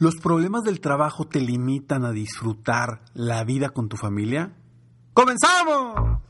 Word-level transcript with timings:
¿Los 0.00 0.14
problemas 0.22 0.62
del 0.62 0.80
trabajo 0.80 1.26
te 1.26 1.40
limitan 1.40 2.04
a 2.04 2.12
disfrutar 2.12 3.02
la 3.14 3.42
vida 3.42 3.70
con 3.70 3.88
tu 3.88 3.96
familia? 3.96 4.52
¡Comenzamos! 5.12 6.20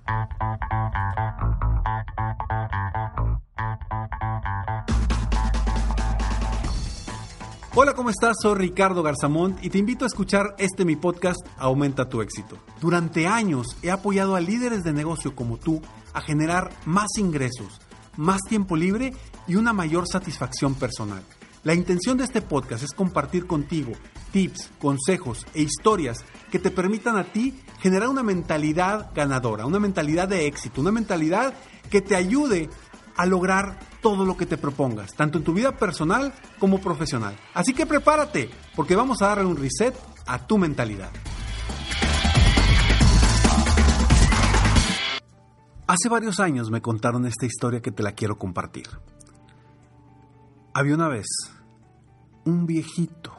Hola, 7.74 7.92
¿cómo 7.92 8.08
estás? 8.08 8.36
Soy 8.40 8.54
Ricardo 8.54 9.02
Garzamont 9.02 9.62
y 9.62 9.68
te 9.68 9.76
invito 9.76 10.06
a 10.06 10.08
escuchar 10.08 10.54
este 10.56 10.86
mi 10.86 10.96
podcast 10.96 11.46
Aumenta 11.58 12.08
tu 12.08 12.22
éxito. 12.22 12.56
Durante 12.80 13.26
años 13.26 13.76
he 13.82 13.90
apoyado 13.90 14.34
a 14.34 14.40
líderes 14.40 14.82
de 14.82 14.94
negocio 14.94 15.36
como 15.36 15.58
tú 15.58 15.82
a 16.14 16.22
generar 16.22 16.70
más 16.86 17.08
ingresos, 17.18 17.82
más 18.16 18.40
tiempo 18.48 18.76
libre 18.76 19.12
y 19.46 19.56
una 19.56 19.74
mayor 19.74 20.08
satisfacción 20.10 20.74
personal. 20.74 21.22
La 21.64 21.74
intención 21.74 22.16
de 22.16 22.24
este 22.24 22.40
podcast 22.40 22.84
es 22.84 22.92
compartir 22.92 23.46
contigo 23.46 23.92
tips, 24.30 24.70
consejos 24.78 25.44
e 25.54 25.62
historias 25.62 26.24
que 26.50 26.60
te 26.60 26.70
permitan 26.70 27.16
a 27.16 27.24
ti 27.24 27.60
generar 27.80 28.08
una 28.08 28.22
mentalidad 28.22 29.10
ganadora, 29.12 29.66
una 29.66 29.80
mentalidad 29.80 30.28
de 30.28 30.46
éxito, 30.46 30.80
una 30.80 30.92
mentalidad 30.92 31.54
que 31.90 32.00
te 32.00 32.14
ayude 32.14 32.70
a 33.16 33.26
lograr 33.26 33.80
todo 34.00 34.24
lo 34.24 34.36
que 34.36 34.46
te 34.46 34.56
propongas, 34.56 35.14
tanto 35.14 35.38
en 35.38 35.44
tu 35.44 35.52
vida 35.52 35.76
personal 35.76 36.32
como 36.60 36.80
profesional. 36.80 37.36
Así 37.54 37.74
que 37.74 37.86
prepárate, 37.86 38.50
porque 38.76 38.94
vamos 38.94 39.20
a 39.20 39.28
darle 39.28 39.46
un 39.46 39.56
reset 39.56 39.94
a 40.26 40.46
tu 40.46 40.58
mentalidad. 40.58 41.10
Hace 45.88 46.08
varios 46.08 46.38
años 46.38 46.70
me 46.70 46.82
contaron 46.82 47.26
esta 47.26 47.46
historia 47.46 47.80
que 47.80 47.90
te 47.90 48.04
la 48.04 48.12
quiero 48.12 48.38
compartir. 48.38 48.86
Había 50.78 50.94
una 50.94 51.08
vez 51.08 51.26
un 52.44 52.64
viejito 52.64 53.32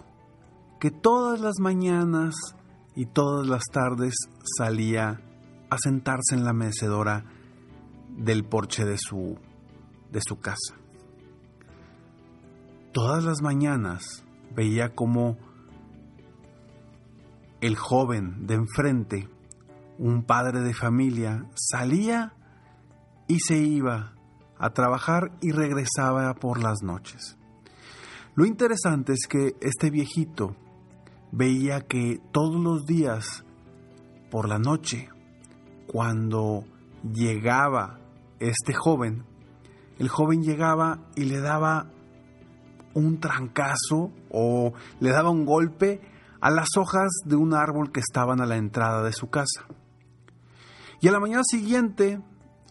que 0.78 0.92
todas 0.92 1.40
las 1.40 1.62
mañanas 1.62 2.36
y 2.98 3.06
todas 3.06 3.48
las 3.48 3.64
tardes 3.72 4.14
salía 4.58 5.22
a 5.70 5.78
sentarse 5.78 6.36
en 6.36 6.44
la 6.44 6.52
mecedora 6.52 7.23
del 8.18 8.44
porche 8.44 8.84
de 8.84 8.98
su, 8.98 9.38
de 10.12 10.20
su 10.20 10.42
casa. 10.42 10.76
Todas 12.92 13.23
las 13.23 13.42
mañanas 13.42 14.26
veía 14.53 14.94
como 14.94 15.38
el 17.62 17.78
joven 17.78 18.48
de 18.48 18.56
enfrente, 18.56 19.30
un 19.98 20.24
padre 20.24 20.59
de 20.59 20.74
familia, 20.74 21.46
salía 21.56 22.34
y 23.30 23.40
se 23.40 23.59
iba 23.59 24.19
a 24.60 24.72
trabajar 24.72 25.32
y 25.42 25.52
regresaba 25.52 26.34
por 26.36 26.62
las 26.62 26.84
noches. 26.84 27.38
Lo 28.36 28.46
interesante 28.46 29.14
es 29.14 29.28
que 29.28 29.56
este 29.62 29.90
viejito 29.90 30.56
veía 31.32 31.82
que 31.82 32.22
todos 32.32 32.62
los 32.62 32.86
días 32.86 33.44
por 34.30 34.48
la 34.48 34.60
noche, 34.60 35.10
cuando 35.88 36.66
llegaba 37.04 38.00
este 38.40 38.74
joven, 38.74 39.26
el 39.98 40.08
joven 40.08 40.44
llegaba 40.44 41.00
y 41.16 41.26
le 41.26 41.40
daba 41.40 41.88
un 42.94 43.20
trancazo 43.20 44.12
o 44.30 44.74
le 45.00 45.10
daba 45.12 45.30
un 45.30 45.46
golpe 45.46 46.02
a 46.42 46.50
las 46.50 46.70
hojas 46.78 47.10
de 47.26 47.36
un 47.36 47.54
árbol 47.54 47.92
que 47.92 48.00
estaban 48.00 48.42
a 48.42 48.46
la 48.46 48.58
entrada 48.58 49.04
de 49.04 49.12
su 49.12 49.30
casa. 49.30 49.66
Y 51.02 51.08
a 51.08 51.12
la 51.12 51.20
mañana 51.20 51.44
siguiente, 51.44 52.22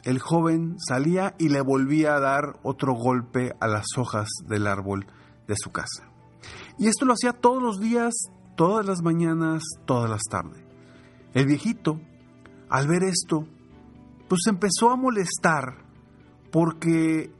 el 0.08 0.20
joven 0.20 0.76
salía 0.78 1.34
y 1.38 1.50
le 1.50 1.60
volvía 1.60 2.14
a 2.14 2.20
dar 2.20 2.58
otro 2.62 2.94
golpe 2.94 3.52
a 3.60 3.68
las 3.68 3.84
hojas 3.98 4.26
del 4.46 4.66
árbol 4.66 5.06
de 5.46 5.54
su 5.54 5.70
casa. 5.70 6.08
Y 6.78 6.86
esto 6.86 7.04
lo 7.04 7.12
hacía 7.12 7.34
todos 7.34 7.62
los 7.62 7.78
días, 7.78 8.14
todas 8.56 8.86
las 8.86 9.02
mañanas, 9.02 9.62
todas 9.84 10.08
las 10.08 10.22
tardes. 10.22 10.64
El 11.34 11.44
viejito, 11.44 12.00
al 12.70 12.88
ver 12.88 13.02
esto, 13.02 13.46
pues 14.30 14.46
empezó 14.46 14.88
a 14.88 14.96
molestar 14.96 15.84
porque 16.50 17.30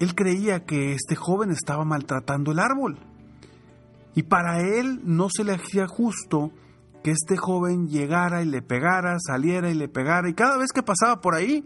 él 0.00 0.14
creía 0.14 0.66
que 0.66 0.92
este 0.92 1.16
joven 1.16 1.50
estaba 1.50 1.86
maltratando 1.86 2.52
el 2.52 2.58
árbol. 2.58 2.98
Y 4.14 4.24
para 4.24 4.60
él 4.60 5.00
no 5.04 5.28
se 5.34 5.44
le 5.44 5.54
hacía 5.54 5.86
justo 5.86 6.50
que 7.02 7.10
este 7.10 7.36
joven 7.36 7.88
llegara 7.88 8.42
y 8.42 8.46
le 8.46 8.62
pegara, 8.62 9.16
saliera 9.18 9.70
y 9.70 9.74
le 9.74 9.88
pegara, 9.88 10.28
y 10.28 10.34
cada 10.34 10.56
vez 10.56 10.72
que 10.72 10.82
pasaba 10.82 11.20
por 11.20 11.34
ahí, 11.34 11.64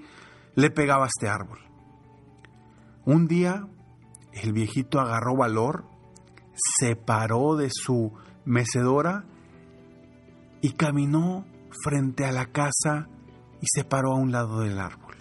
le 0.55 0.71
pegaba 0.71 1.05
a 1.05 1.09
este 1.09 1.29
árbol. 1.29 1.59
Un 3.05 3.27
día 3.27 3.69
el 4.33 4.53
viejito 4.53 5.01
agarró 5.01 5.37
valor, 5.37 5.85
se 6.79 6.97
paró 6.97 7.57
de 7.57 7.69
su 7.71 8.13
mecedora 8.45 9.25
y 10.61 10.73
caminó 10.73 11.47
frente 11.85 12.25
a 12.25 12.33
la 12.33 12.47
casa 12.47 13.09
y 13.61 13.67
se 13.67 13.85
paró 13.85 14.13
a 14.13 14.19
un 14.19 14.33
lado 14.33 14.61
del 14.61 14.79
árbol. 14.79 15.17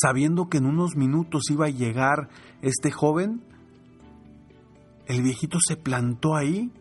Sabiendo 0.00 0.48
que 0.48 0.58
en 0.58 0.66
unos 0.66 0.96
minutos 0.96 1.44
iba 1.50 1.66
a 1.66 1.70
llegar 1.70 2.28
este 2.62 2.90
joven, 2.90 3.42
el 5.06 5.22
viejito 5.22 5.58
se 5.66 5.76
plantó 5.76 6.36
ahí 6.36 6.72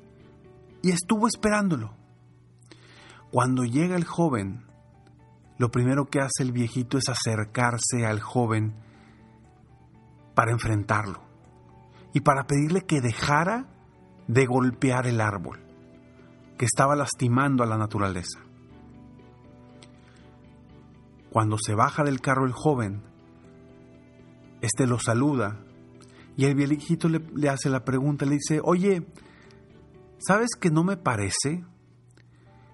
y 0.81 0.91
estuvo 0.91 1.27
esperándolo. 1.27 1.95
Cuando 3.31 3.63
llega 3.63 3.95
el 3.95 4.05
joven, 4.05 4.65
lo 5.57 5.69
primero 5.69 6.05
que 6.05 6.19
hace 6.19 6.43
el 6.43 6.51
viejito 6.51 6.97
es 6.97 7.09
acercarse 7.09 8.05
al 8.05 8.19
joven 8.19 8.75
para 10.35 10.51
enfrentarlo 10.51 11.21
y 12.13 12.21
para 12.21 12.45
pedirle 12.45 12.85
que 12.85 13.01
dejara 13.01 13.67
de 14.27 14.45
golpear 14.45 15.07
el 15.07 15.19
árbol 15.21 15.59
que 16.57 16.65
estaba 16.65 16.95
lastimando 16.95 17.63
a 17.63 17.67
la 17.67 17.77
naturaleza. 17.77 18.39
Cuando 21.31 21.57
se 21.57 21.75
baja 21.75 22.03
del 22.03 22.21
carro 22.21 22.45
el 22.45 22.53
joven, 22.53 23.03
este 24.61 24.87
lo 24.87 24.99
saluda 24.99 25.59
y 26.35 26.45
el 26.45 26.55
viejito 26.55 27.09
le, 27.09 27.49
hace 27.49 27.69
la 27.69 27.83
pregunta, 27.83 28.25
le 28.25 28.35
dice, 28.35 28.59
oye, 28.63 29.05
¿sabes 30.19 30.49
que 30.59 30.69
no 30.69 30.83
me 30.83 30.97
parece? 30.97 31.63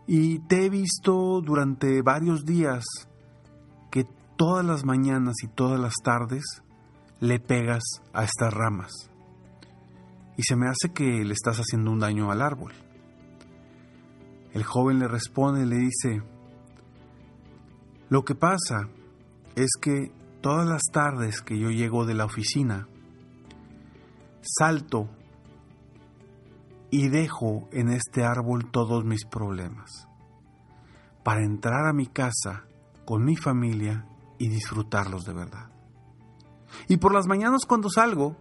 Y 0.07 0.39
te 0.47 0.65
he 0.65 0.69
visto 0.69 1.41
durante 1.41 2.01
varios 2.01 2.45
días 2.45 2.83
que 3.91 4.05
todas 4.35 4.65
las 4.65 4.85
mañanas 4.85 5.35
y 5.43 5.47
todas 5.47 5.79
las 5.79 5.93
tardes 6.03 6.43
le 7.19 7.39
pegas 7.39 7.83
a 8.13 8.23
estas 8.23 8.53
ramas. 8.53 8.91
Y 10.35 10.43
se 10.43 10.55
me 10.55 10.67
hace 10.67 10.91
que 10.93 11.23
le 11.23 11.33
estás 11.33 11.57
haciendo 11.57 11.91
un 11.91 11.99
daño 11.99 12.31
al 12.31 12.41
árbol. 12.41 12.73
El 14.51 14.63
joven 14.63 14.99
le 14.99 15.07
responde 15.07 15.63
y 15.63 15.65
le 15.65 15.77
dice, 15.77 16.21
lo 18.09 18.25
que 18.25 18.35
pasa 18.35 18.89
es 19.55 19.71
que 19.81 20.11
todas 20.41 20.67
las 20.67 20.83
tardes 20.91 21.41
que 21.41 21.57
yo 21.57 21.69
llego 21.69 22.05
de 22.05 22.13
la 22.13 22.25
oficina, 22.25 22.87
salto 24.41 25.09
y 26.93 27.09
dejo 27.09 27.67
en 27.71 27.89
este 27.89 28.23
árbol 28.23 28.69
todos 28.69 29.03
mis 29.03 29.25
problemas, 29.25 30.07
para 31.23 31.43
entrar 31.43 31.87
a 31.87 31.91
mi 31.91 32.05
casa 32.05 32.65
con 33.03 33.25
mi 33.25 33.35
familia 33.35 34.05
y 34.37 34.47
disfrutarlos 34.47 35.25
de 35.25 35.33
verdad. 35.33 35.71
Y 36.87 36.97
por 36.97 37.11
las 37.11 37.25
mañanas 37.25 37.65
cuando 37.67 37.89
salgo, 37.89 38.37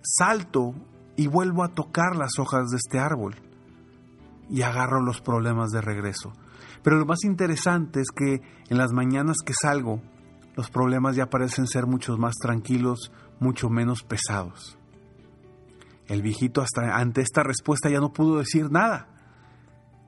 salto 0.00 0.72
y 1.16 1.26
vuelvo 1.26 1.62
a 1.62 1.74
tocar 1.74 2.16
las 2.16 2.38
hojas 2.38 2.70
de 2.70 2.78
este 2.78 2.98
árbol 2.98 3.34
y 4.48 4.62
agarro 4.62 5.02
los 5.02 5.20
problemas 5.20 5.68
de 5.68 5.82
regreso. 5.82 6.32
Pero 6.82 6.96
lo 6.96 7.04
más 7.04 7.24
interesante 7.24 8.00
es 8.00 8.08
que 8.10 8.40
en 8.70 8.78
las 8.78 8.94
mañanas 8.94 9.36
que 9.44 9.52
salgo, 9.52 10.00
los 10.56 10.70
problemas 10.70 11.14
ya 11.14 11.26
parecen 11.26 11.66
ser 11.66 11.86
mucho 11.86 12.16
más 12.16 12.36
tranquilos, 12.36 13.12
mucho 13.38 13.68
menos 13.68 14.02
pesados. 14.02 14.78
El 16.08 16.22
viejito 16.22 16.62
hasta 16.62 16.96
ante 16.96 17.20
esta 17.20 17.42
respuesta 17.42 17.90
ya 17.90 18.00
no 18.00 18.12
pudo 18.12 18.38
decir 18.38 18.70
nada. 18.70 19.08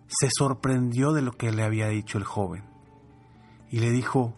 Se 0.06 0.28
sorprendió 0.30 1.12
de 1.12 1.22
lo 1.22 1.32
que 1.32 1.52
le 1.52 1.62
había 1.62 1.88
dicho 1.88 2.18
el 2.18 2.24
joven 2.24 2.64
y 3.70 3.80
le 3.80 3.90
dijo, 3.90 4.34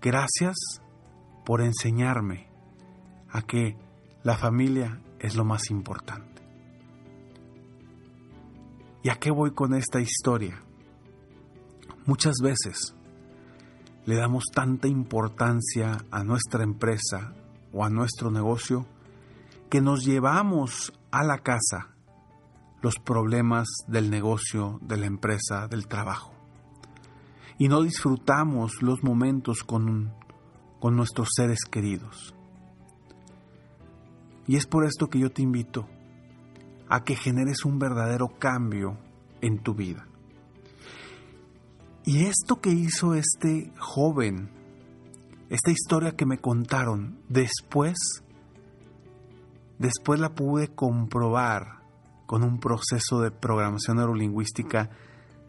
Gracias 0.00 0.56
por 1.44 1.60
enseñarme 1.60 2.48
a 3.30 3.42
que 3.42 3.76
la 4.22 4.36
familia 4.36 5.00
es 5.18 5.34
lo 5.34 5.44
más 5.44 5.70
importante. 5.70 6.42
¿Y 9.02 9.10
a 9.10 9.16
qué 9.16 9.32
voy 9.32 9.52
con 9.52 9.74
esta 9.74 10.00
historia? 10.00 10.62
Muchas 12.06 12.36
veces 12.42 12.94
le 14.06 14.14
damos 14.14 14.44
tanta 14.54 14.86
importancia 14.86 15.98
a 16.10 16.22
nuestra 16.22 16.62
empresa 16.62 17.34
o 17.72 17.84
a 17.84 17.90
nuestro 17.90 18.30
negocio 18.30 18.86
que 19.68 19.80
nos 19.80 20.04
llevamos 20.04 20.92
a 21.10 21.24
la 21.24 21.38
casa 21.38 21.94
los 22.82 22.96
problemas 22.98 23.66
del 23.86 24.10
negocio, 24.10 24.78
de 24.82 24.96
la 24.96 25.06
empresa, 25.06 25.66
del 25.68 25.88
trabajo 25.88 26.38
y 27.58 27.68
no 27.68 27.82
disfrutamos 27.82 28.80
los 28.82 29.02
momentos 29.02 29.64
con, 29.64 30.14
con 30.78 30.96
nuestros 30.96 31.28
seres 31.34 31.58
queridos. 31.68 32.34
Y 34.46 34.56
es 34.56 34.66
por 34.66 34.86
esto 34.86 35.08
que 35.08 35.18
yo 35.18 35.30
te 35.30 35.42
invito 35.42 35.88
a 36.88 37.02
que 37.02 37.16
generes 37.16 37.64
un 37.64 37.78
verdadero 37.78 38.28
cambio 38.38 38.96
en 39.40 39.58
tu 39.58 39.74
vida. 39.74 40.06
Y 42.04 42.24
esto 42.24 42.60
que 42.60 42.70
hizo 42.70 43.14
este 43.14 43.72
joven, 43.78 44.50
esta 45.50 45.70
historia 45.70 46.12
que 46.12 46.24
me 46.24 46.38
contaron, 46.38 47.20
después, 47.28 47.98
después 49.78 50.20
la 50.20 50.34
pude 50.34 50.68
comprobar 50.68 51.82
con 52.26 52.42
un 52.42 52.58
proceso 52.60 53.20
de 53.20 53.30
programación 53.30 53.96
neurolingüística 53.96 54.90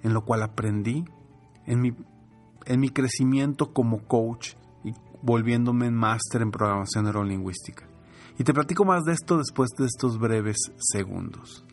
en 0.01 0.13
lo 0.13 0.23
cual 0.23 0.43
aprendí 0.43 1.05
en 1.65 1.81
mi, 1.81 1.93
en 2.65 2.79
mi 2.79 2.89
crecimiento 2.89 3.73
como 3.73 4.07
coach 4.07 4.53
y 4.83 4.93
volviéndome 5.21 5.91
máster 5.91 6.41
en 6.41 6.51
programación 6.51 7.03
neurolingüística. 7.05 7.87
Y 8.37 8.43
te 8.45 8.53
platico 8.53 8.85
más 8.85 9.03
de 9.03 9.13
esto 9.13 9.37
después 9.37 9.69
de 9.77 9.85
estos 9.85 10.17
breves 10.17 10.71
segundos. 10.77 11.65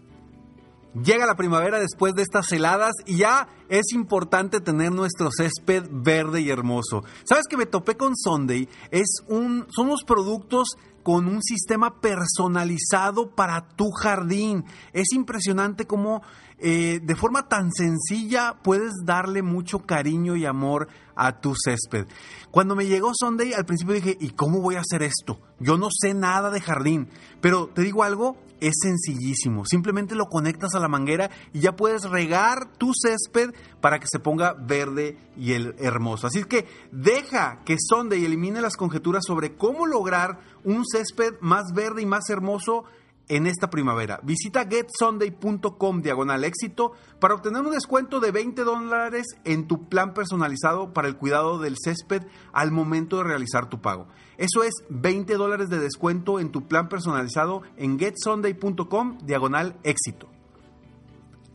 Llega 1.05 1.27
la 1.27 1.37
primavera 1.37 1.79
después 1.79 2.15
de 2.15 2.23
estas 2.23 2.51
heladas 2.53 2.95
y 3.05 3.19
ya 3.19 3.49
es 3.69 3.93
importante 3.93 4.61
tener 4.61 4.93
nuestro 4.93 5.29
césped 5.31 5.85
verde 5.91 6.41
y 6.41 6.51
hermoso. 6.51 7.05
¿Sabes 7.25 7.47
que 7.49 7.59
me 7.59 7.67
topé 7.67 7.97
con 7.97 8.17
Sunday? 8.17 8.69
Es 8.91 9.19
un, 9.29 9.67
somos 9.69 10.05
productos 10.05 10.77
con 11.07 11.29
un 11.29 11.41
sistema 11.41 12.01
personalizado 12.01 13.31
para 13.31 13.61
tu 13.61 13.93
jardín. 13.93 14.65
Es 14.93 15.13
impresionante 15.13 15.87
cómo 15.87 16.21
eh, 16.59 16.99
de 17.01 17.15
forma 17.15 17.47
tan 17.47 17.71
sencilla 17.71 18.57
puedes 18.61 18.93
darle 19.05 19.43
mucho 19.43 19.87
cariño 19.87 20.35
y 20.35 20.47
amor 20.47 20.89
a 21.15 21.41
tu 21.41 21.55
césped. 21.55 22.09
Cuando 22.51 22.75
me 22.75 22.87
llegó 22.87 23.13
Sunday, 23.15 23.53
al 23.53 23.67
principio 23.67 23.95
dije, 23.95 24.19
¿y 24.19 24.31
cómo 24.31 24.61
voy 24.61 24.75
a 24.75 24.81
hacer 24.81 25.05
esto? 25.05 25.39
Yo 25.61 25.79
no 25.79 25.91
sé 25.97 26.13
nada 26.13 26.51
de 26.51 26.61
jardín, 26.61 27.09
pero 27.41 27.69
te 27.69 27.83
digo 27.83 28.03
algo, 28.03 28.37
es 28.61 28.75
sencillísimo. 28.83 29.65
Simplemente 29.65 30.17
lo 30.17 30.27
conectas 30.27 30.75
a 30.75 30.81
la 30.81 30.89
manguera 30.89 31.31
y 31.53 31.61
ya 31.61 31.77
puedes 31.77 32.03
regar 32.03 32.67
tu 32.79 32.91
césped 32.95 33.55
para 33.81 33.99
que 33.99 34.07
se 34.11 34.19
ponga 34.19 34.55
verde 34.55 35.19
y 35.37 35.53
el 35.53 35.75
hermoso. 35.79 36.27
Así 36.27 36.45
que 36.45 36.67
deja 36.93 37.63
que 37.65 37.77
Sunday 37.79 38.25
elimine 38.25 38.61
las 38.61 38.77
conjeturas 38.77 39.25
sobre 39.27 39.57
cómo 39.57 39.87
lograr 39.87 40.41
un 40.65 40.85
césped 40.85 41.35
más 41.41 41.73
verde 41.75 42.03
y 42.03 42.07
más 42.07 42.29
hermoso 42.31 42.85
en 43.29 43.47
esta 43.47 43.71
primavera. 43.71 44.21
Visita 44.23 44.67
getsunday.com 44.67 46.01
diagonal 46.01 46.45
éxito 46.45 46.93
para 47.21 47.35
obtener 47.35 47.63
un 47.63 47.73
descuento 47.73 48.21
de 48.21 48.31
20 48.31 48.63
dólares 48.63 49.27
en 49.45 49.67
tu 49.67 49.89
plan 49.89 50.15
personalizado 50.15 50.93
para 50.93 51.09
el 51.09 51.17
cuidado 51.17 51.59
del 51.59 51.77
césped 51.83 52.23
al 52.53 52.71
momento 52.71 53.19
de 53.19 53.25
realizar 53.25 53.69
tu 53.69 53.81
pago. 53.81 54.07
Eso 54.39 54.63
es 54.63 54.73
20 54.91 55.35
dólares 55.35 55.69
de 55.71 55.79
descuento 55.79 56.41
en 56.41 56.51
tu 56.51 56.69
plan 56.69 56.89
personalizado 56.89 57.63
en 57.77 57.99
getsunday.com 57.99 59.19
diagonal 59.25 59.77
éxito. 59.83 60.29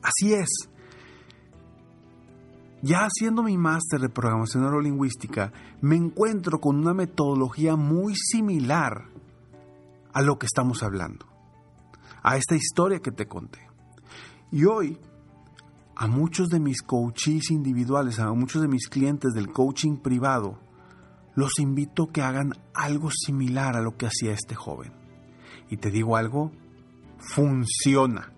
Así 0.01 0.33
es. 0.33 0.70
Ya 2.81 3.05
haciendo 3.05 3.43
mi 3.43 3.57
máster 3.57 3.99
de 3.99 4.09
programación 4.09 4.63
neurolingüística, 4.63 5.51
me 5.81 5.95
encuentro 5.95 6.59
con 6.59 6.77
una 6.77 6.93
metodología 6.93 7.75
muy 7.75 8.15
similar 8.15 9.05
a 10.13 10.21
lo 10.21 10.39
que 10.39 10.47
estamos 10.47 10.81
hablando 10.83 11.31
a 12.23 12.37
esta 12.37 12.55
historia 12.55 12.99
que 12.99 13.11
te 13.11 13.27
conté. 13.27 13.59
Y 14.51 14.65
hoy, 14.65 14.99
a 15.95 16.07
muchos 16.07 16.49
de 16.49 16.59
mis 16.59 16.81
coaches 16.81 17.51
individuales, 17.51 18.19
a 18.19 18.31
muchos 18.33 18.61
de 18.61 18.67
mis 18.67 18.87
clientes 18.87 19.33
del 19.33 19.51
coaching 19.51 19.97
privado, 19.97 20.59
los 21.35 21.59
invito 21.59 22.03
a 22.03 22.11
que 22.11 22.21
hagan 22.21 22.53
algo 22.73 23.09
similar 23.11 23.75
a 23.75 23.81
lo 23.81 23.95
que 23.95 24.07
hacía 24.07 24.33
este 24.33 24.55
joven. 24.55 24.93
Y 25.69 25.77
te 25.77 25.89
digo 25.89 26.17
algo, 26.17 26.51
funciona. 27.17 28.33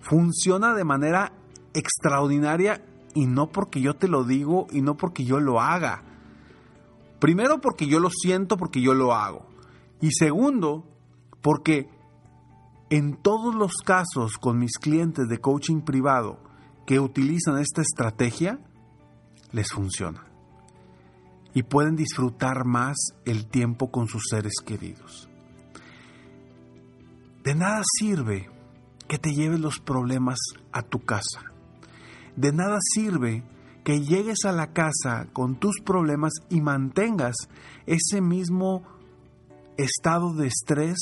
Funciona 0.00 0.74
de 0.74 0.84
manera 0.84 1.32
extraordinaria 1.72 2.84
y 3.18 3.26
no 3.26 3.48
porque 3.48 3.80
yo 3.80 3.94
te 3.94 4.06
lo 4.06 4.22
digo 4.22 4.68
y 4.70 4.80
no 4.80 4.96
porque 4.96 5.24
yo 5.24 5.40
lo 5.40 5.60
haga. 5.60 6.04
Primero 7.18 7.60
porque 7.60 7.88
yo 7.88 7.98
lo 7.98 8.10
siento, 8.10 8.56
porque 8.56 8.80
yo 8.80 8.94
lo 8.94 9.12
hago. 9.12 9.44
Y 10.00 10.12
segundo, 10.12 10.86
porque 11.42 11.90
en 12.90 13.16
todos 13.16 13.56
los 13.56 13.72
casos 13.84 14.38
con 14.38 14.60
mis 14.60 14.78
clientes 14.78 15.26
de 15.26 15.38
coaching 15.38 15.80
privado 15.80 16.38
que 16.86 17.00
utilizan 17.00 17.58
esta 17.58 17.82
estrategia, 17.82 18.60
les 19.50 19.72
funciona. 19.72 20.24
Y 21.54 21.64
pueden 21.64 21.96
disfrutar 21.96 22.64
más 22.64 22.96
el 23.24 23.48
tiempo 23.48 23.90
con 23.90 24.06
sus 24.06 24.22
seres 24.30 24.54
queridos. 24.64 25.28
De 27.42 27.56
nada 27.56 27.82
sirve 27.98 28.48
que 29.08 29.18
te 29.18 29.32
lleves 29.32 29.58
los 29.58 29.80
problemas 29.80 30.38
a 30.70 30.82
tu 30.82 31.00
casa. 31.00 31.57
De 32.38 32.52
nada 32.52 32.78
sirve 32.94 33.42
que 33.82 34.00
llegues 34.00 34.44
a 34.44 34.52
la 34.52 34.72
casa 34.72 35.26
con 35.32 35.58
tus 35.58 35.80
problemas 35.84 36.30
y 36.48 36.60
mantengas 36.60 37.34
ese 37.84 38.20
mismo 38.20 38.84
estado 39.76 40.32
de 40.34 40.46
estrés 40.46 40.98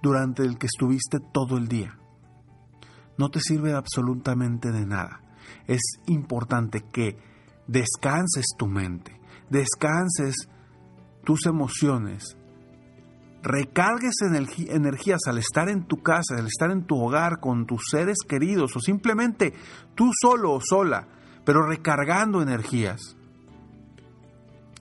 durante 0.00 0.44
el 0.44 0.58
que 0.58 0.66
estuviste 0.66 1.18
todo 1.32 1.56
el 1.56 1.66
día. 1.66 1.98
No 3.18 3.30
te 3.30 3.40
sirve 3.40 3.72
absolutamente 3.74 4.70
de 4.70 4.86
nada. 4.86 5.22
Es 5.66 5.80
importante 6.06 6.84
que 6.92 7.18
descanses 7.66 8.46
tu 8.56 8.68
mente, 8.68 9.18
descanses 9.50 10.36
tus 11.24 11.46
emociones, 11.46 12.36
recargues 13.46 14.16
energías 14.22 15.20
al 15.28 15.38
estar 15.38 15.68
en 15.68 15.86
tu 15.86 16.02
casa, 16.02 16.36
al 16.36 16.46
estar 16.46 16.70
en 16.70 16.84
tu 16.84 16.96
hogar 16.96 17.38
con 17.40 17.66
tus 17.66 17.82
seres 17.90 18.18
queridos 18.28 18.76
o 18.76 18.80
simplemente 18.80 19.54
tú 19.94 20.10
solo 20.20 20.52
o 20.52 20.60
sola, 20.60 21.08
pero 21.44 21.66
recargando 21.66 22.42
energías. 22.42 23.16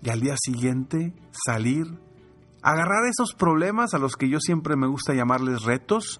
Y 0.01 0.09
al 0.09 0.19
día 0.19 0.35
siguiente 0.37 1.13
salir 1.45 1.99
agarrar 2.65 3.05
esos 3.05 3.35
problemas 3.35 3.93
a 3.93 3.99
los 3.99 4.15
que 4.15 4.27
yo 4.27 4.39
siempre 4.39 4.75
me 4.75 4.87
gusta 4.87 5.13
llamarles 5.13 5.61
retos, 5.63 6.19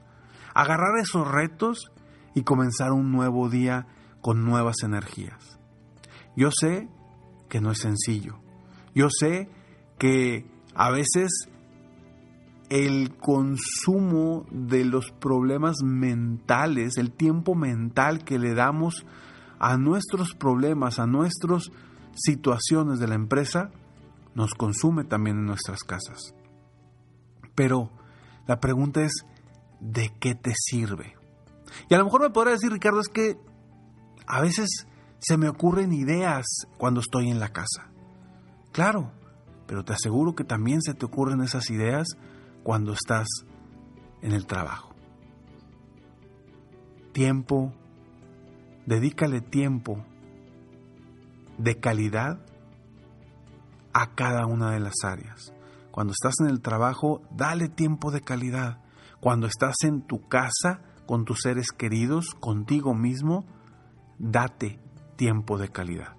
agarrar 0.54 1.00
esos 1.02 1.28
retos 1.28 1.92
y 2.36 2.44
comenzar 2.44 2.92
un 2.92 3.12
nuevo 3.12 3.50
día 3.50 3.88
con 4.22 4.46
nuevas 4.46 4.84
energías. 4.84 5.60
Yo 6.36 6.52
sé 6.52 6.88
que 7.50 7.62
no 7.62 7.72
es 7.72 7.80
sencillo. 7.80 8.40
Yo 8.94 9.08
sé 9.10 9.50
que 9.98 10.46
a 10.76 10.92
veces 10.92 11.50
el 12.70 13.16
consumo 13.18 14.46
de 14.52 14.86
los 14.86 15.12
problemas 15.12 15.78
mentales, 15.84 16.98
el 16.98 17.12
tiempo 17.12 17.56
mental 17.56 18.24
que 18.24 18.40
le 18.40 18.54
damos 18.54 19.06
a 19.60 19.78
nuestros 19.78 20.34
problemas, 20.34 21.00
a 21.00 21.06
nuestras 21.06 21.72
situaciones 22.16 23.00
de 23.00 23.08
la 23.08 23.16
empresa, 23.16 23.72
nos 24.34 24.54
consume 24.54 25.04
también 25.04 25.38
en 25.38 25.46
nuestras 25.46 25.84
casas. 25.84 26.34
Pero 27.54 27.92
la 28.48 28.60
pregunta 28.60 29.02
es, 29.02 29.26
¿de 29.80 30.12
qué 30.20 30.36
te 30.36 30.54
sirve? 30.56 31.16
Y 31.90 31.94
a 31.94 31.98
lo 31.98 32.06
mejor 32.06 32.22
me 32.22 32.30
podrá 32.30 32.52
decir, 32.52 32.72
Ricardo, 32.72 33.00
es 33.00 33.08
que 33.08 33.38
a 34.28 34.42
veces 34.42 34.88
se 35.20 35.38
me 35.38 35.50
ocurren 35.50 35.94
ideas 35.94 36.46
cuando 36.78 37.00
estoy 37.00 37.30
en 37.30 37.40
la 37.40 37.50
casa. 37.50 37.90
Claro, 38.72 39.12
pero 39.68 39.84
te 39.84 39.94
aseguro 39.94 40.36
que 40.36 40.44
también 40.44 40.82
se 40.82 40.94
te 40.94 41.06
ocurren 41.06 41.42
esas 41.42 41.70
ideas 41.70 42.08
cuando 42.66 42.94
estás 42.94 43.28
en 44.24 44.32
el 44.32 44.48
trabajo. 44.48 44.96
Tiempo, 47.12 47.72
dedícale 48.88 49.40
tiempo 49.40 50.04
de 51.60 51.80
calidad 51.80 52.40
a 53.94 54.16
cada 54.16 54.48
una 54.48 54.72
de 54.72 54.80
las 54.80 54.96
áreas. 55.04 55.54
Cuando 55.92 56.14
estás 56.14 56.34
en 56.40 56.48
el 56.48 56.62
trabajo, 56.62 57.22
dale 57.30 57.70
tiempo 57.70 58.10
de 58.10 58.22
calidad. 58.22 58.82
Cuando 59.20 59.46
estás 59.46 59.76
en 59.84 60.02
tu 60.02 60.28
casa, 60.28 60.82
con 61.06 61.24
tus 61.24 61.42
seres 61.44 61.68
queridos, 61.72 62.34
contigo 62.34 62.96
mismo, 62.96 63.46
date 64.18 64.80
tiempo 65.18 65.60
de 65.60 65.70
calidad. 65.70 66.16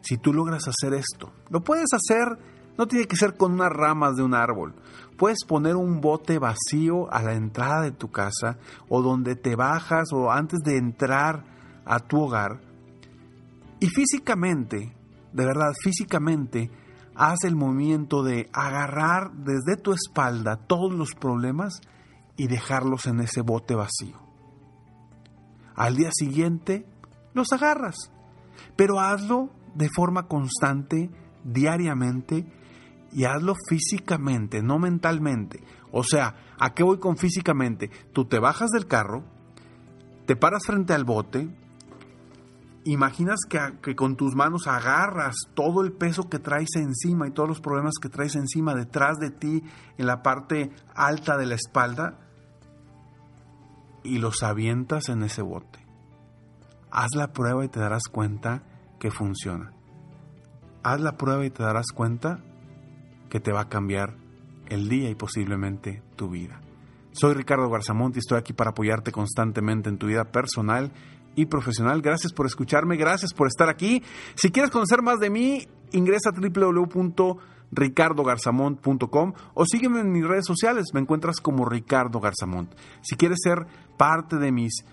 Si 0.00 0.18
tú 0.18 0.32
logras 0.32 0.66
hacer 0.66 0.92
esto, 0.92 1.32
lo 1.50 1.60
puedes 1.60 1.90
hacer, 1.92 2.36
no 2.80 2.88
tiene 2.88 3.06
que 3.06 3.14
ser 3.16 3.36
con 3.36 3.52
unas 3.52 3.70
ramas 3.70 4.16
de 4.16 4.22
un 4.22 4.34
árbol. 4.34 4.74
Puedes 5.16 5.44
poner 5.46 5.76
un 5.76 6.00
bote 6.00 6.38
vacío 6.38 7.12
a 7.12 7.22
la 7.22 7.34
entrada 7.34 7.82
de 7.82 7.92
tu 7.92 8.10
casa 8.10 8.56
o 8.88 9.02
donde 9.02 9.36
te 9.36 9.54
bajas 9.54 10.08
o 10.12 10.32
antes 10.32 10.60
de 10.64 10.78
entrar 10.78 11.44
a 11.84 12.00
tu 12.00 12.22
hogar. 12.22 12.60
Y 13.80 13.88
físicamente 13.88 14.96
de 15.32 15.44
verdad, 15.44 15.72
físicamente, 15.82 16.70
haz 17.14 17.44
el 17.44 17.54
movimiento 17.54 18.22
de 18.22 18.48
agarrar 18.52 19.32
desde 19.32 19.80
tu 19.80 19.92
espalda 19.92 20.56
todos 20.56 20.92
los 20.92 21.14
problemas 21.14 21.80
y 22.36 22.48
dejarlos 22.48 23.06
en 23.06 23.20
ese 23.20 23.42
bote 23.42 23.74
vacío. 23.74 24.18
Al 25.76 25.96
día 25.96 26.10
siguiente, 26.12 26.86
los 27.32 27.52
agarras, 27.52 27.96
pero 28.76 28.98
hazlo 28.98 29.50
de 29.74 29.88
forma 29.88 30.26
constante, 30.26 31.10
diariamente, 31.44 32.46
y 33.12 33.24
hazlo 33.24 33.54
físicamente, 33.68 34.62
no 34.62 34.78
mentalmente. 34.78 35.62
O 35.92 36.04
sea, 36.04 36.34
¿a 36.58 36.74
qué 36.74 36.82
voy 36.82 36.98
con 36.98 37.16
físicamente? 37.16 37.90
Tú 38.12 38.26
te 38.26 38.38
bajas 38.38 38.70
del 38.70 38.86
carro, 38.86 39.24
te 40.26 40.36
paras 40.36 40.64
frente 40.66 40.92
al 40.92 41.04
bote, 41.04 41.48
imaginas 42.84 43.40
que, 43.48 43.58
que, 43.82 43.94
con 43.94 44.16
tus 44.16 44.34
manos 44.34 44.66
agarras 44.66 45.34
todo 45.54 45.82
el 45.82 45.92
peso 45.92 46.28
que 46.28 46.38
traes 46.38 46.76
encima 46.76 47.26
y 47.26 47.32
todos 47.32 47.48
los 47.48 47.60
problemas 47.60 47.94
que 48.00 48.08
traes 48.08 48.36
encima 48.36 48.74
detrás 48.74 49.18
de 49.18 49.30
ti 49.30 49.62
en 49.98 50.06
la 50.06 50.22
parte 50.22 50.70
alta 50.94 51.36
de 51.36 51.46
la 51.46 51.56
espalda 51.56 52.18
y 54.02 54.18
los 54.18 54.42
avientas 54.42 55.08
en 55.08 55.22
ese 55.22 55.42
bote. 55.42 55.84
Haz 56.90 57.10
la 57.14 57.32
prueba 57.32 57.64
y 57.64 57.68
te 57.68 57.80
darás 57.80 58.04
cuenta 58.10 58.62
que 58.98 59.10
funciona. 59.10 59.72
Haz 60.82 61.00
la 61.00 61.16
prueba 61.16 61.44
y 61.44 61.50
te 61.50 61.62
darás 61.62 61.88
cuenta 61.94 62.42
que 63.30 63.40
te 63.40 63.52
va 63.52 63.62
a 63.62 63.68
cambiar 63.70 64.16
el 64.68 64.88
día 64.88 65.08
y 65.08 65.14
posiblemente 65.14 66.02
tu 66.16 66.28
vida. 66.28 66.60
Soy 67.12 67.34
Ricardo 67.34 67.70
Garzamont 67.70 68.16
y 68.16 68.18
estoy 68.18 68.38
aquí 68.38 68.52
para 68.52 68.70
apoyarte 68.70 69.12
constantemente 69.12 69.88
en 69.88 69.98
tu 69.98 70.06
vida 70.06 70.24
personal 70.24 70.90
y 71.34 71.46
profesional. 71.46 72.02
Gracias 72.02 72.32
por 72.32 72.46
escucharme, 72.46 72.96
gracias 72.96 73.34
por 73.34 73.48
estar 73.48 73.68
aquí. 73.68 74.02
Si 74.34 74.50
quieres 74.50 74.70
conocer 74.70 75.02
más 75.02 75.18
de 75.18 75.30
mí, 75.30 75.66
ingresa 75.92 76.30
a 76.30 76.32
www.ricardogarzamont.com 76.32 79.32
o 79.54 79.64
sígueme 79.64 80.00
en 80.00 80.12
mis 80.12 80.26
redes 80.26 80.46
sociales, 80.46 80.86
me 80.94 81.00
encuentras 81.00 81.40
como 81.40 81.68
Ricardo 81.68 82.20
Garzamont. 82.20 82.72
Si 83.02 83.16
quieres 83.16 83.38
ser 83.42 83.66
parte 83.96 84.36
de 84.36 84.52
mis 84.52 84.84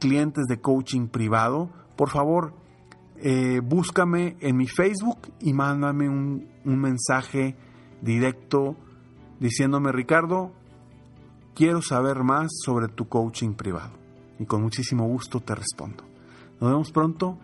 clientes 0.00 0.44
de 0.46 0.60
coaching 0.60 1.06
privado, 1.08 1.70
por 1.96 2.10
favor, 2.10 2.52
eh, 3.16 3.60
búscame 3.62 4.36
en 4.40 4.56
mi 4.56 4.66
Facebook 4.66 5.32
y 5.40 5.54
mándame 5.54 6.10
un 6.10 6.48
mensaje 6.64 7.56
directo 8.04 8.76
diciéndome, 9.40 9.90
Ricardo, 9.90 10.52
quiero 11.54 11.82
saber 11.82 12.22
más 12.22 12.52
sobre 12.64 12.88
tu 12.88 13.08
coaching 13.08 13.54
privado. 13.54 13.92
Y 14.38 14.46
con 14.46 14.62
muchísimo 14.62 15.06
gusto 15.06 15.40
te 15.40 15.54
respondo. 15.54 16.04
Nos 16.60 16.70
vemos 16.70 16.92
pronto 16.92 17.38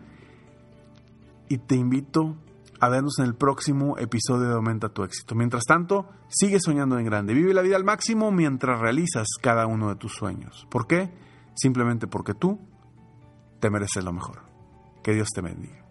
y 1.48 1.58
te 1.58 1.76
invito 1.76 2.36
a 2.80 2.88
vernos 2.88 3.18
en 3.18 3.26
el 3.26 3.34
próximo 3.34 3.98
episodio 3.98 4.48
de 4.48 4.54
Aumenta 4.54 4.88
tu 4.88 5.02
éxito. 5.02 5.34
Mientras 5.34 5.64
tanto, 5.64 6.08
sigue 6.28 6.58
soñando 6.60 6.98
en 6.98 7.04
grande. 7.04 7.34
Vive 7.34 7.54
la 7.54 7.62
vida 7.62 7.76
al 7.76 7.84
máximo 7.84 8.30
mientras 8.30 8.80
realizas 8.80 9.28
cada 9.40 9.66
uno 9.66 9.88
de 9.88 9.96
tus 9.96 10.12
sueños. 10.12 10.66
¿Por 10.70 10.86
qué? 10.86 11.10
Simplemente 11.54 12.06
porque 12.06 12.34
tú 12.34 12.58
te 13.60 13.70
mereces 13.70 14.04
lo 14.04 14.12
mejor. 14.12 14.42
Que 15.02 15.12
Dios 15.12 15.28
te 15.34 15.42
bendiga. 15.42 15.89